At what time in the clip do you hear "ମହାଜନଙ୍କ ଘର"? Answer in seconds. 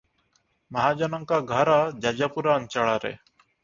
0.77-1.79